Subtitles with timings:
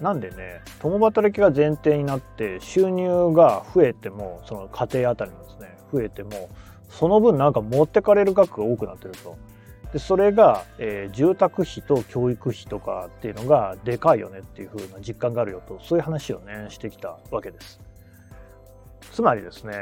[0.00, 6.48] なんでね共働きが前提になって収入が増えてもその家庭あたりのですね増えても
[6.88, 9.36] その分なんか持ってかれる額が多くなってると。
[9.92, 17.80] でそれが、えー、住宅費と教育費とかっていうのがでかいよねっていう風な実感があるよとそういう話をねしてきたわけです。
[19.12, 19.72] つまりですね、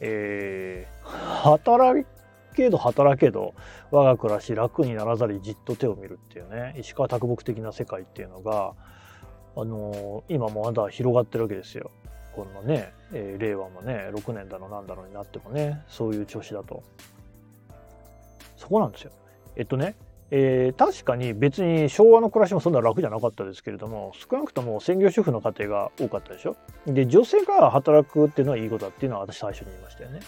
[0.00, 1.08] えー、
[1.42, 2.06] 働
[2.54, 3.54] けど働けど
[3.90, 8.72] 我が暮らし楽にならざりじっと手を見るっていうね石川啄木的な世界っていうのが
[9.56, 11.90] あのー、今もまだ広がってるわけですよ。
[12.34, 16.82] このね、えー、令和もね6年だのなんだろうになってもねそういう調子だと。
[18.56, 19.10] そこなんですよ。
[19.56, 19.96] えっとね、
[20.30, 30.20] えー、確かに別に昭和の暮らしもそんな楽じゃなかったですけれども少なくとも専業主婦の家庭が多かったでしょで女性が働くっていうのはいいことだっていうのは私最初に言いましたよね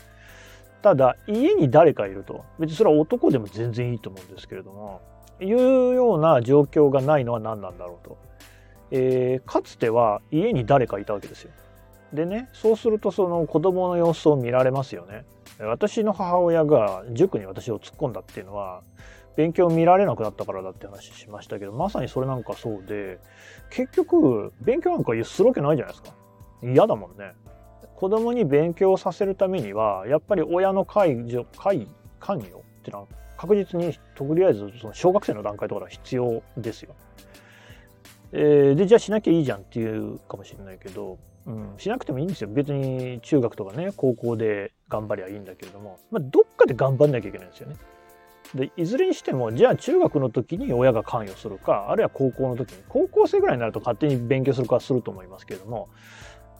[0.83, 5.01] ただ家に誰かいると別にそれは男でも全然いいと思うんですけれども
[5.41, 8.19] いうような状況がないのは何なんだろうと、
[8.97, 11.51] えー、かつては家に誰かいたわけですよ。
[12.13, 15.25] でねそうするとその子供の様子を見られますよね。
[15.59, 18.83] 私の母親が塾に私を突っ込んだっていうのは
[19.37, 23.19] 勉強見られなくなったからだって話しましたけどまさにそれなんかそうで
[23.71, 26.15] 結局勉強なんかするわけないじゃないですか。
[26.63, 27.33] 嫌だもんね。
[27.97, 31.89] 子供に勉強させるためにはやっぱり親の介助介
[32.21, 36.95] 関与っていうのは確実にとりあえずその小学生の段階とかでは必要ですよ。
[38.37, 42.49] えー、でじゃあしなきゃいいじゃんっていうかもしれないけど、うん、しなくてもいいんですよ。
[42.49, 47.77] 別に中学とかね高校で頑張りゃいいんだけれども、まあ、どっかで頑張んなきゃいけないんですよね。
[48.55, 55.89] でいずれにしてもじゃあ中学の時に親が関与するかあるいは高校の時に高校生ぐらいになると勝手に勉強するかすると思いますけれども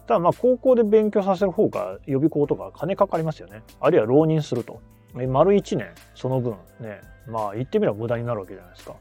[0.07, 3.63] ただまあ高校で勉強させる方が予備校とか金かかりますよね。
[3.81, 4.81] あるいは浪人すると。
[5.15, 8.97] 丸1年その分ねまあ言ってみれば無駄になるわけじゃないですか。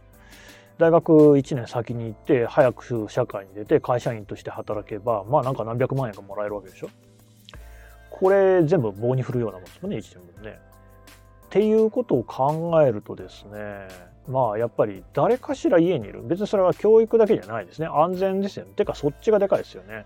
[0.78, 6.90] 大学1年先に行って早く社会に出て会社員として働けばまあなんか何百万円がもらえるわけでしょ？
[8.10, 10.60] これ全部棒に振るようなもんですもんね1年分ね。
[11.46, 13.88] っていうことを考えるとですね
[14.28, 16.24] まあやっぱり誰かしら家にいる。
[16.24, 17.88] 別にそれは教育だけじゃないですね。
[17.88, 18.72] 安全ですよね。
[18.76, 20.06] てかそっちがでかいですよね。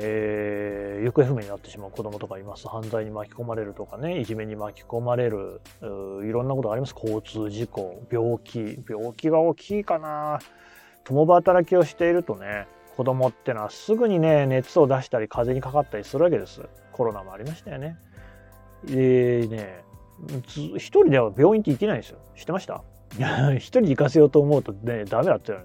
[0.00, 2.68] えー、行方不明になってしまう子供とかいます。
[2.68, 6.94] 犯罪に巻き込まれるとかねいじめに巻き込まれるいろんなことがあります。
[6.94, 8.78] 交通事故病気。
[8.88, 10.38] 病気が大きいかな。
[11.04, 16.62] 共働きをしているとね子供ってのはすぐにね熱を出したり風邪にかかったりするわけです。
[16.92, 17.96] コロナもありましたよね。
[18.84, 19.82] でね
[20.46, 22.18] 一人では病院って行けないんですよ。
[22.36, 22.82] 知ってました？
[23.56, 25.56] 一人で行かせようと思うとね、ダメだって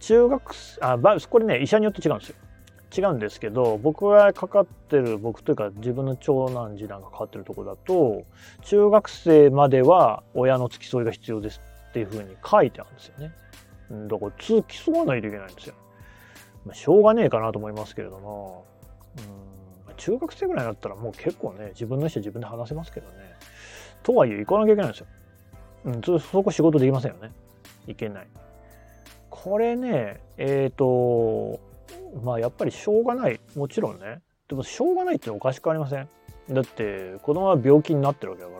[0.00, 0.98] 中学あ、
[1.28, 2.36] これね、医者によって違うんですよ。
[3.00, 8.24] 違うんですけど、僕がかかってる、僕というか自分の長男、次男がかかってるとこだと、
[8.62, 13.32] 中学生までは親の付き添いが必要ですっていうふうに書いてあるんですよね。
[14.08, 15.74] だから付き添わないといけないんですよ。
[16.64, 18.64] まあ、しょうがねえかなと思いますけれども、
[19.88, 23.14] うん、中学生ぐらいだったらもう結構ね、自分の意思で自分で話せますけどね。
[24.02, 25.06] とはいえ行かなきゃいけないんですよ。
[25.84, 27.32] うん、そこ仕事できませんよね。
[27.86, 28.26] いけない。
[29.30, 31.60] これね、えっ、ー、と、
[32.22, 33.40] まあやっぱりしょうがない。
[33.54, 34.20] もちろんね。
[34.48, 36.08] でもしょうがないっておかしくありません？
[36.50, 38.58] だって子供は病気になってるわけだか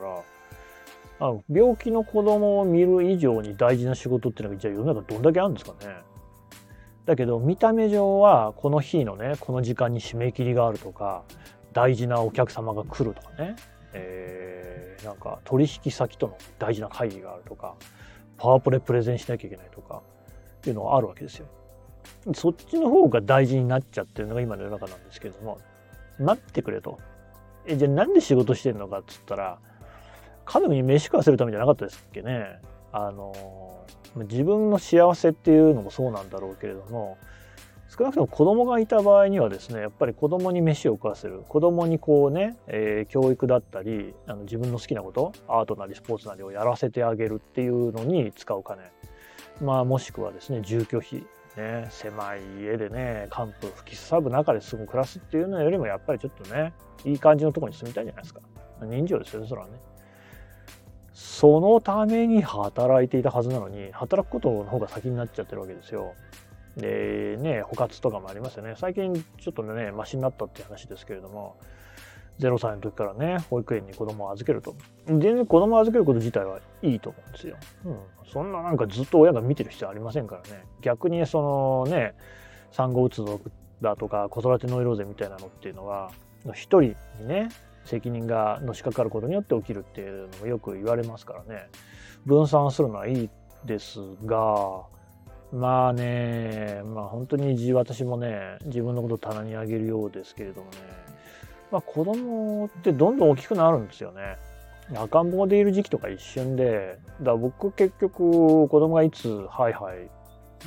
[1.19, 5.95] ら、あ病気の子供を見る以上に大事な仕事っていうのがじゃあ世の中どんだけあるんですかね？
[7.05, 11.23] だけど見た目上はこの日のねこの時間に締め切りがあるとか
[11.71, 13.55] 大事なお客様が来るとかね
[13.93, 17.75] えー、なんか取引先との大事な会議があるとか
[18.37, 20.01] パワーポレプレゼンしなきゃいけないとか
[20.57, 21.47] っていうのがあるわけですよ。
[22.33, 25.59] そっちの方が大事になっちゃってるのが今の世の中なんですけども
[26.19, 26.99] 待ってくれと。
[27.65, 29.59] えじゃあなんで仕事してんのかっつったら
[30.45, 32.59] 家族に飯食わせるためじゃなかったですっけね。
[32.91, 33.33] あの
[34.15, 37.17] 自分の幸せっていうのもそうなんだろうけれども
[37.89, 48.81] 少なくとも子供がいた場合にはですねやっぱり子供に飯を食わせる子供にこうね、えー、教育だったりあの自分の好きなことアートなりスポーツなりをやらせてあげるっていうのに使う金
[49.61, 51.23] まあもしくはですね住居費
[51.57, 56.73] ね狭い家でね寒風吹きすさぶ中で住む暮らすっていうのよりもやっぱりちょっとね
[57.03, 58.41] いい感じのとこに住みたいじゃないですか。
[58.81, 59.73] 人情ですよねそれはね。
[61.13, 66.13] そのために働いていたはずなのに働くことの方が先になっちゃってるわけですよ。
[66.75, 68.75] でね、捕獲とかもありますよね。
[68.77, 71.57] 最近ちょっとね、マシになったっていう話ですけれども、
[72.39, 74.75] 0歳の時からね、保育園に子供を預けると。
[75.07, 77.55] 全然子供を預けること自体はいいと思うんですよ。
[77.85, 77.97] うん。
[78.31, 80.63] そんななんかずっと親が見てる必要ありませんからね。
[80.81, 82.13] 逆にそのね、
[82.71, 83.23] 産後うつ
[83.81, 86.11] だとか子育てノイローゼみたいなのっていうのは、
[86.53, 87.49] 一人にね、
[87.85, 91.69] 責任がのしかかることによって起きるっていうのもよく言われますからね。
[92.25, 93.29] 分散するのはいい
[93.65, 94.83] ですが、
[95.51, 100.77] まあね、まあ本当に私もね、自分のことを棚にあげるようですけれどもね、
[101.71, 104.37] まあ子供ってどんどん大きくなるんですよね。
[104.95, 110.09] 赤ん坊でいる時期とか一瞬で、だ僕結局子供がいつハイハイ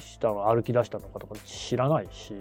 [0.01, 2.35] したの、歩き出したのかとか知らないし、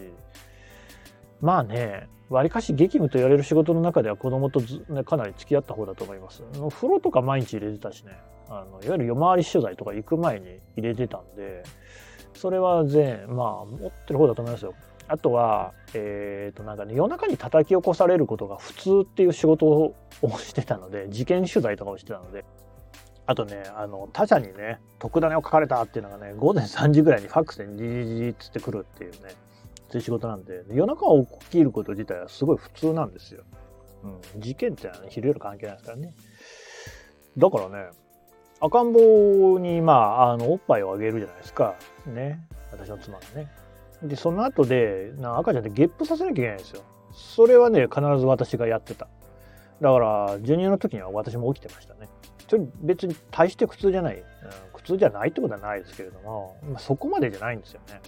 [1.40, 6.44] まあね、わりかし激務と言われる仕事の中では子供とず、ね、かなり付き合った方だと思います。
[6.70, 8.12] 風呂とか毎日入れてたしね、
[8.50, 11.64] あのいわゆる夜回り取材とか行く前に入れてたんで、
[12.34, 14.74] それは全、まあ持ってる方だと思いますよ。
[15.10, 19.96] あとは、えっ、ー、となんかね、夜中に叩き起こされることが普通っていう仕事を
[20.38, 22.46] してたので、事件取材とかをしてたので、
[23.26, 29.18] あとね、あの、他社にね、特ダネを書かれたっていうのがね、午前3時ぐらいにファックスでじじじっつってくるっていうね、
[29.90, 31.06] そういう仕事なんで、夜中
[31.42, 33.44] 起きること自体はすごい普通なんですよ。
[34.04, 34.42] うん。
[34.42, 36.14] 事件ってのはね、昼夜関係ないですからね。
[37.38, 37.90] だからね、
[38.62, 41.76] 赤ん坊に、まあ、あの、おっぱいをあげるじゃないですか。
[42.06, 42.40] ね。
[42.72, 43.52] 私の妻がね。
[44.04, 46.82] で、その後で、な赤ちゃんってゲップさせなきゃいけないんですよ。
[47.12, 49.08] それはね、必ず私がやってた。
[49.82, 52.08] だから、授乳の時には私も起きてましたね。
[52.50, 54.24] それ別に大して苦痛じゃない、うん、
[54.74, 58.02] 苦痛じゃないってことはないですけれども、まあ、そこまでじゃないんですよね。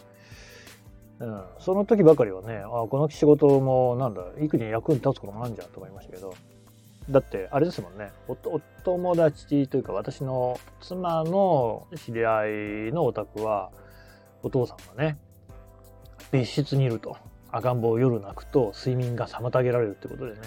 [1.19, 6.33] うん、その時ばかりはね、あこの仕事もなんだ、育児に役に立つこともあるんじゃんと思いましたけど、
[7.09, 13.71] だってあれですもんねおお友達というか私の妻の知り合いのお宅は
[14.43, 15.17] お父さんがね
[16.31, 17.17] 別室にいると。
[17.51, 20.37] 赤ん坊を夜泣くと睡眠が妨げられるってことでね。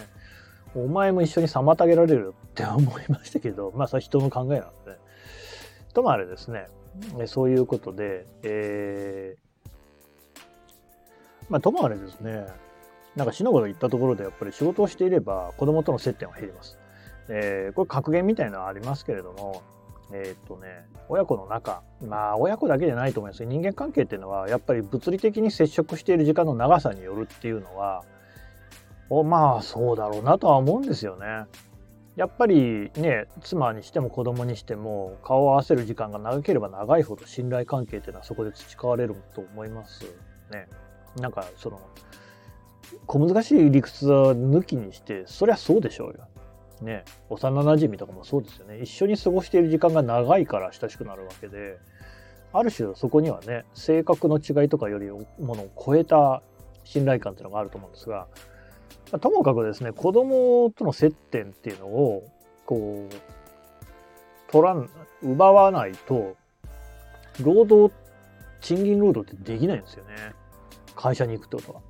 [0.75, 4.99] お前も一緒に妨げられるって思いましたけどまあそれは人の考えなので。
[5.93, 6.67] ともあれですね。
[7.27, 9.37] そういうことで、え
[11.49, 12.47] まあ、ともあれですね、
[13.17, 16.79] なんか死のこと言ったところでやっぱり仕事をしていれば子供との接点は減ります。
[17.29, 19.63] えー、これ格言みたいなのはありますけれども、
[20.13, 28.05] えー、っとね、親子の仲、まあ親子だけじゃないと思います人間関係っていうのはやっぱり物理的に接触している時間の長さによるっていうのは、
[29.11, 31.47] おまあそうだろうなとは思うんですよね。
[32.17, 40.05] やっぱりね、妻にしても子供にしても顔を合わせる時間が長ければ長いほど信頼関係っていうのはそこで培われると思います
[40.51, 40.69] ね。
[41.21, 41.81] なんかその
[43.07, 46.29] 小難しい理屈は抜きにしてそりゃそうでしょうよ。
[46.81, 51.79] ね幼なじみとかもそうですよね一緒に過ごしている時間が長いから親しくなるわけで
[52.53, 56.43] ある種そこにはね性格の違いとかよりものを超えた
[56.85, 58.29] 信頼感っていうのがあると思うんですが
[59.21, 62.31] ともかくですね子供との接点っていうのを
[62.67, 64.89] こう取らん
[65.23, 66.37] 奪わないと
[67.41, 67.93] 労働
[68.65, 70.15] 賃金労働ってできないんですよね。
[70.97, 71.81] 会社に行くってことは。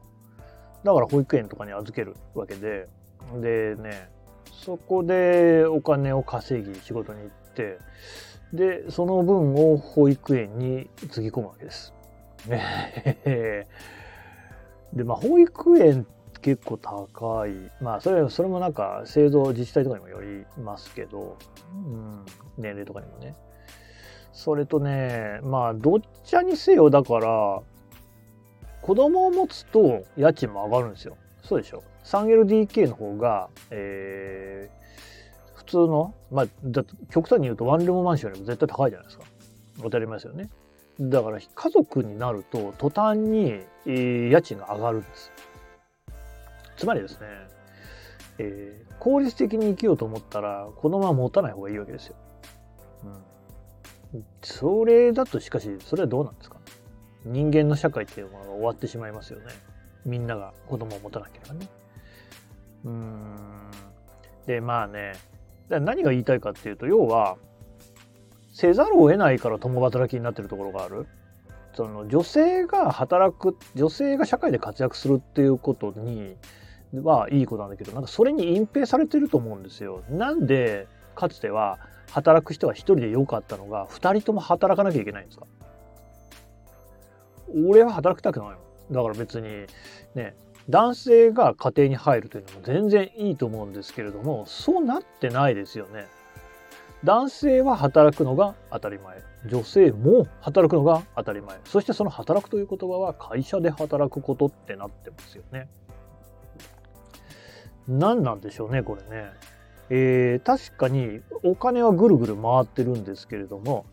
[0.82, 2.88] だから保育園とかに預けるわけで、
[3.40, 4.08] でね、
[4.62, 7.78] そこでお金を稼ぎ仕事に行って、
[8.52, 11.92] で、その分を保育園につぎ込むわけです。
[12.46, 13.66] で、
[15.04, 16.06] まあ保育園
[16.40, 17.52] 結構高い。
[17.80, 21.36] まあそれ、それもなんか製造自治体とかにもよりますけど、
[21.72, 22.24] うん、
[22.58, 23.34] 年齢とかにもね。
[24.32, 27.62] それとね、まあどっちにせよだから、
[28.82, 31.16] 子供を持つと家賃も上がるんですよ。
[31.44, 31.82] そうでしょ。
[32.04, 36.46] 3LDK の方が、えー、普通の、まあ、
[37.10, 39.24] 極端に言うとワンルームマンションよりも絶対高いじゃないですか。
[39.82, 40.48] 当たり前ですよね。
[41.00, 45.32] だから家族になると途端に、えー、家賃が上がるんです。
[46.76, 47.26] つまりですね、
[48.38, 52.16] えー、効率的に生きようと思ったら子供は持たない方がいいわけですよ。
[54.12, 54.24] うん。
[54.42, 56.56] それだとしかし、それはどうなんですか
[57.24, 59.46] 人間の社会っていうものが終わってしまいますよね。
[60.04, 61.68] みんなが子供を持たなければね。
[62.84, 63.70] うん。
[64.46, 65.14] で、まあね、
[65.68, 67.36] 何が言いたいかっていうと、要は、
[68.52, 71.06] せざるを得ないから共働きになってるところがある。
[71.74, 76.36] その女性が働く、女性が社会で活躍するっていうことに
[76.92, 80.04] はいいことなんだけど、なんかそれに隠蔽されてると思うんですよ。
[80.08, 81.80] なんで、かつては
[82.12, 85.46] 働く人は一人で良かったのが、二人とも働かなきゃいけないんですか？
[87.66, 88.56] 俺は働きたくないの。
[88.90, 89.66] だから別に
[90.14, 90.34] ね、
[90.68, 96.06] 男性が家庭に入るというのも全然いいと思うんですけれども、そうなってないですよね。
[97.04, 99.22] 男性は働くのが当たり前。
[99.46, 101.58] 女性も働くのが当たり前。
[101.64, 105.68] そしてその働くという言葉は会社で働くことってなってますよね。
[107.86, 109.30] 何なんでしょうね、これね。
[109.90, 113.84] えー、確かにお金はぐるぐる回ってるんですけれども、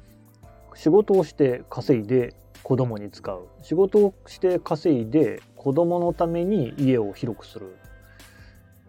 [0.74, 2.34] 仕事をして稼いで
[2.72, 3.50] 子供に使う。
[3.64, 7.76] 仕事をして稼いで子供のために家を広くする、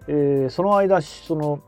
[0.07, 1.61] えー、その間その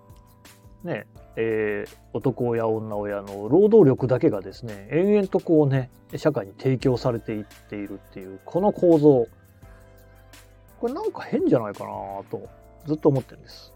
[0.85, 9.26] ねえー、男親女親の労働力だけがですね延々とこうね社会に提供されていっているっていうこの構造。
[10.78, 11.90] これなんか変じゃないかな
[12.30, 12.49] と
[12.87, 13.73] ずっと思ってるんです。